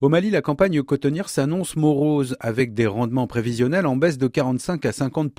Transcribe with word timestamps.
Au 0.00 0.08
Mali, 0.08 0.30
la 0.30 0.42
campagne 0.42 0.80
cotonnière 0.84 1.28
s'annonce 1.28 1.74
morose 1.74 2.36
avec 2.38 2.72
des 2.72 2.86
rendements 2.86 3.26
prévisionnels 3.26 3.84
en 3.84 3.96
baisse 3.96 4.16
de 4.16 4.28
45 4.28 4.86
à 4.86 4.92
50 4.92 5.32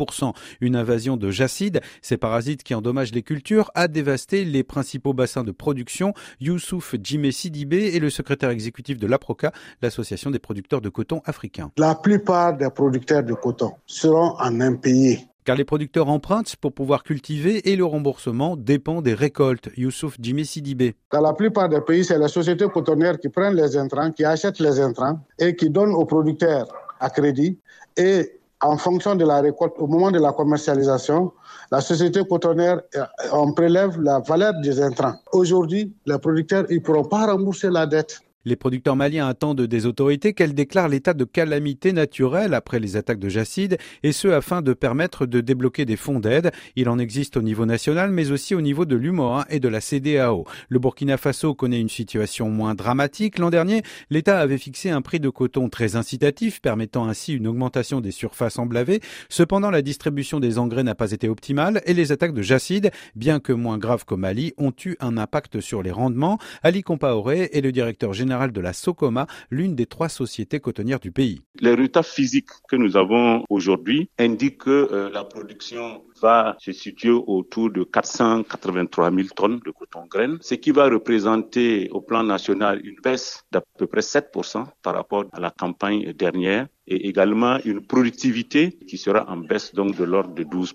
Une 0.60 0.76
invasion 0.76 1.16
de 1.16 1.32
jacides, 1.32 1.80
ces 2.02 2.18
parasites 2.18 2.64
qui 2.64 2.76
endommagent 2.76 3.14
les 3.14 3.24
cultures, 3.24 3.72
a 3.74 3.88
dévasté 3.88 4.44
les 4.44 4.66
principaux 4.66 5.14
bassins 5.14 5.46
de 5.46 5.54
production. 5.54 6.14
Youssouf 6.42 6.96
Djimé 7.02 7.32
Sidibé 7.32 7.96
est 7.96 8.00
le 8.00 8.10
secrétaire 8.10 8.50
exécutif 8.50 8.98
de 8.98 9.08
l'APROCA, 9.08 9.54
l'association 9.82 10.30
des 10.30 10.40
producteurs 10.40 10.82
de 10.82 10.90
coton 10.90 11.22
africains. 11.24 11.72
La 11.78 11.96
plupart 11.96 12.58
des 12.58 12.70
producteurs 12.70 13.24
de 13.24 13.36
coton 13.36 13.72
seront 13.86 14.36
en 14.40 14.60
impayés 14.60 15.29
car 15.50 15.56
les 15.56 15.66
producteurs 15.66 16.10
empruntent 16.10 16.58
pour 16.58 16.74
pouvoir 16.74 17.02
cultiver 17.02 17.72
et 17.72 17.76
le 17.76 17.84
remboursement 17.84 18.56
dépend 18.56 19.02
des 19.02 19.16
récoltes. 19.16 19.70
Youssouf 19.78 20.16
Jimmy 20.20 20.46
Sidibé. 20.46 20.94
Dans 21.12 21.22
la 21.22 21.34
plupart 21.34 21.68
des 21.68 21.82
pays, 21.82 22.06
c'est 22.06 22.20
les 22.20 22.28
sociétés 22.28 22.68
cotonnières 22.72 23.18
qui 23.18 23.30
prennent 23.30 23.56
les 23.56 23.76
intrants, 23.76 24.12
qui 24.12 24.24
achètent 24.24 24.60
les 24.60 24.80
intrants 24.80 25.20
et 25.40 25.56
qui 25.56 25.72
donnent 25.72 25.96
aux 25.96 26.06
producteurs 26.06 26.68
à 27.00 27.10
crédit. 27.10 27.58
Et 27.98 28.32
en 28.62 28.78
fonction 28.78 29.16
de 29.16 29.26
la 29.26 29.42
récolte, 29.42 29.74
au 29.80 29.88
moment 29.88 30.12
de 30.12 30.20
la 30.20 30.34
commercialisation, 30.34 31.32
la 31.72 31.82
société 31.82 32.22
cotonnière, 32.30 32.82
euh, 32.96 33.06
on 33.34 33.52
prélève 33.52 34.00
la 34.00 34.20
valeur 34.20 34.54
des 34.62 34.80
intrants. 34.80 35.16
Aujourd'hui, 35.34 35.92
les 36.06 36.20
producteurs 36.20 36.66
ne 36.70 36.78
pourront 36.78 37.06
pas 37.06 37.26
rembourser 37.26 37.72
la 37.72 37.88
dette. 37.88 38.22
Les 38.46 38.56
producteurs 38.56 38.96
maliens 38.96 39.28
attendent 39.28 39.64
des 39.64 39.86
autorités 39.86 40.32
qu'elles 40.32 40.54
déclarent 40.54 40.88
l'état 40.88 41.14
de 41.14 41.26
calamité 41.26 41.92
naturelle 41.92 42.54
après 42.54 42.80
les 42.80 42.96
attaques 42.96 43.20
de 43.20 43.28
Jacide, 43.28 43.78
et 44.02 44.14
ce 44.14 44.30
afin 44.30 44.62
de 44.62 44.72
permettre 44.72 45.26
de 45.26 45.42
débloquer 45.42 45.84
des 45.84 45.98
fonds 45.98 46.22
d'aide. 46.22 46.52
Il 46.78 46.88
en 46.88 47.00
existe 47.00 47.36
au 47.36 47.42
niveau 47.42 47.66
national, 47.66 48.12
mais 48.12 48.32
aussi 48.32 48.56
au 48.56 48.62
niveau 48.62 48.86
de 48.86 48.96
l'UMOA 48.96 49.46
et 49.50 49.60
de 49.60 49.68
la 49.68 49.82
CDAO. 49.82 50.46
Le 50.70 50.80
Burkina 50.80 51.18
Faso 51.18 51.54
connaît 51.54 51.82
une 51.82 51.90
situation 51.90 52.50
moins 52.50 52.76
dramatique. 52.76 53.40
L'an 53.40 53.50
dernier, 53.50 53.82
l'État 54.10 54.40
avait 54.40 54.58
fixé 54.58 54.90
un 54.90 55.02
prix 55.02 55.20
de 55.20 55.30
coton 55.30 55.68
très 55.68 55.98
incitatif, 55.98 56.62
permettant 56.62 57.10
ainsi 57.10 57.34
une 57.34 57.46
augmentation 57.46 58.00
des 58.00 58.12
surfaces 58.12 58.58
emblavées. 58.58 59.02
Cependant, 59.28 59.70
la 59.70 59.82
distribution 59.82 60.40
des 60.40 60.60
engrais 60.60 60.84
n'a 60.84 60.96
pas 60.96 61.12
été 61.12 61.28
optimale 61.28 61.82
et 61.86 61.94
les 61.94 62.14
attaques 62.14 62.34
de 62.34 62.42
Jacide, 62.42 62.92
bien 63.18 63.42
que 63.42 63.52
moins 63.52 63.78
graves 63.78 64.06
qu'au 64.06 64.16
Mali, 64.16 64.54
ont 64.58 64.74
eu 64.86 64.96
un 65.02 65.18
impact 65.18 65.60
sur 65.60 65.84
les 65.84 65.92
rendements. 65.92 66.40
Ali 66.64 66.84
Compaoré 66.84 67.50
est 67.52 67.60
le 67.60 67.74
directeur 67.74 68.14
général 68.14 68.29
de 68.30 68.62
la 68.62 68.74
Socoma, 68.74 69.28
l'une 69.50 69.76
des 69.76 69.86
trois 69.86 70.10
sociétés 70.10 70.60
cotonnières 70.60 71.00
du 71.00 71.12
pays. 71.12 71.42
Les 71.60 71.72
résultats 71.72 72.04
physiques 72.04 72.50
que 72.70 72.76
nous 72.76 72.96
avons 72.96 73.44
aujourd'hui 73.50 74.10
indiquent 74.18 74.60
que 74.60 74.90
euh, 74.92 75.10
la 75.12 75.24
production 75.24 76.04
va 76.22 76.56
se 76.60 76.72
situer 76.72 77.12
autour 77.12 77.72
de 77.72 77.84
483 77.84 79.12
000 79.12 79.28
tonnes 79.36 79.60
de 79.66 79.72
coton 79.72 80.06
graine, 80.10 80.38
ce 80.42 80.56
qui 80.56 80.72
va 80.72 80.90
représenter 80.90 81.90
au 81.92 82.02
plan 82.02 82.24
national 82.24 82.86
une 82.86 82.98
baisse 83.04 83.44
d'à 83.52 83.62
peu 83.78 83.88
près 83.88 84.02
7% 84.02 84.66
par 84.82 84.94
rapport 84.94 85.26
à 85.32 85.40
la 85.40 85.52
campagne 85.52 86.14
dernière 86.14 86.68
et 86.90 87.08
également 87.08 87.60
une 87.64 87.82
productivité 87.82 88.72
qui 88.88 88.98
sera 88.98 89.30
en 89.30 89.38
baisse 89.38 89.74
donc 89.74 89.96
de 89.96 90.04
l'ordre 90.04 90.34
de 90.34 90.44
12 90.44 90.74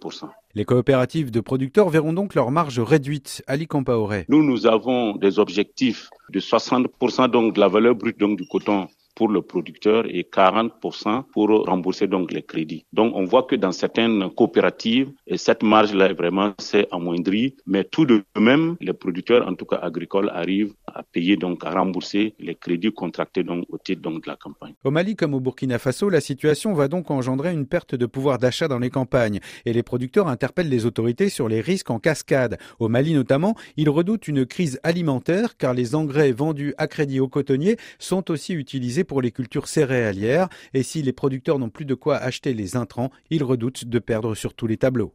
Les 0.54 0.64
coopératives 0.64 1.30
de 1.30 1.40
producteurs 1.40 1.90
verront 1.90 2.12
donc 2.12 2.34
leur 2.34 2.50
marge 2.50 2.78
réduite. 2.78 3.42
Ali 3.46 3.66
Campaoré. 3.66 4.24
Nous, 4.28 4.42
nous 4.42 4.66
avons 4.66 5.16
des 5.16 5.38
objectifs 5.38 6.08
de 6.30 6.40
60 6.40 6.86
donc 7.30 7.54
de 7.54 7.60
la 7.60 7.68
valeur 7.68 7.94
brute 7.94 8.18
donc 8.18 8.38
du 8.38 8.46
coton 8.46 8.88
pour 9.14 9.28
le 9.28 9.42
producteur 9.42 10.04
et 10.08 10.22
40% 10.22 11.24
pour 11.32 11.48
rembourser 11.66 12.06
donc 12.06 12.32
les 12.32 12.42
crédits. 12.42 12.84
Donc 12.92 13.14
on 13.14 13.24
voit 13.24 13.44
que 13.44 13.56
dans 13.56 13.72
certaines 13.72 14.30
coopératives, 14.30 15.10
cette 15.36 15.62
marge-là 15.62 16.12
vraiment 16.12 16.52
s'est 16.58 16.86
amoindrie, 16.90 17.56
mais 17.66 17.84
tout 17.84 18.06
de 18.06 18.22
même, 18.38 18.76
les 18.80 18.92
producteurs, 18.92 19.46
en 19.48 19.54
tout 19.54 19.66
cas 19.66 19.76
agricoles, 19.76 20.30
arrivent 20.34 20.74
à 20.86 21.02
payer 21.02 21.36
donc 21.36 21.64
à 21.64 21.70
rembourser 21.70 22.34
les 22.38 22.54
crédits 22.54 22.92
contractés 22.92 23.44
donc 23.44 23.66
au 23.68 23.78
titre 23.78 24.02
donc 24.02 24.24
de 24.24 24.28
la 24.28 24.36
campagne. 24.36 24.74
Au 24.84 24.90
Mali 24.90 25.16
comme 25.16 25.34
au 25.34 25.40
Burkina 25.40 25.78
Faso, 25.78 26.08
la 26.08 26.20
situation 26.20 26.72
va 26.74 26.88
donc 26.88 27.10
engendrer 27.10 27.52
une 27.52 27.66
perte 27.66 27.94
de 27.94 28.06
pouvoir 28.06 28.38
d'achat 28.38 28.68
dans 28.68 28.78
les 28.78 28.90
campagnes 28.90 29.40
et 29.64 29.72
les 29.72 29.82
producteurs 29.82 30.28
interpellent 30.28 30.68
les 30.68 30.86
autorités 30.86 31.28
sur 31.28 31.48
les 31.48 31.60
risques 31.60 31.90
en 31.90 31.98
cascade. 31.98 32.58
Au 32.78 32.88
Mali 32.88 33.14
notamment, 33.14 33.54
ils 33.76 33.90
redoutent 33.90 34.28
une 34.28 34.46
crise 34.46 34.80
alimentaire 34.82 35.56
car 35.56 35.74
les 35.74 35.94
engrais 35.94 36.32
vendus 36.32 36.74
à 36.78 36.86
crédit 36.86 37.20
aux 37.20 37.28
cotonniers 37.28 37.76
sont 37.98 38.30
aussi 38.30 38.54
utilisés 38.54 39.03
pour 39.04 39.22
les 39.22 39.30
cultures 39.32 39.68
céréalières 39.68 40.48
et 40.72 40.82
si 40.82 41.02
les 41.02 41.12
producteurs 41.12 41.58
n'ont 41.58 41.70
plus 41.70 41.84
de 41.84 41.94
quoi 41.94 42.16
acheter 42.16 42.54
les 42.54 42.76
intrants, 42.76 43.10
ils 43.30 43.44
redoutent 43.44 43.84
de 43.84 43.98
perdre 43.98 44.34
sur 44.34 44.54
tous 44.54 44.66
les 44.66 44.76
tableaux. 44.76 45.14